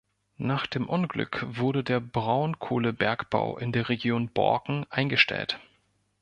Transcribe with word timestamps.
Nach 0.39 0.65
dem 0.65 0.89
Unglück 0.89 1.45
wurde 1.47 1.83
der 1.83 1.99
Braunkohlebergbau 1.99 3.59
in 3.59 3.71
der 3.71 3.87
Region 3.87 4.29
Borken 4.29 4.87
eingestellt. 4.89 5.59